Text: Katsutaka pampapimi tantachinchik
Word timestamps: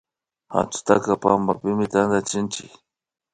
Katsutaka 0.51 1.11
pampapimi 1.23 1.85
tantachinchik 1.93 2.71